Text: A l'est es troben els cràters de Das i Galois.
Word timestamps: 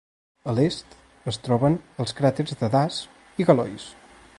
A 0.53 0.55
l'est 0.59 0.95
es 1.33 1.39
troben 1.49 1.77
els 2.05 2.17
cràters 2.21 2.59
de 2.63 2.71
Das 2.79 3.01
i 3.45 3.51
Galois. 3.53 3.91